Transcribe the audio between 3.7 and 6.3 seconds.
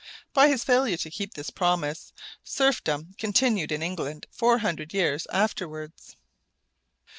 in England four hundred years afterwards.